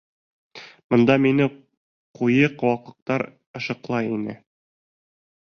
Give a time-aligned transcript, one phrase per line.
[0.93, 1.47] Бында мине
[2.21, 3.27] ҡуйы ҡыуаҡлыҡтар
[3.61, 4.39] ышыҡлай ине.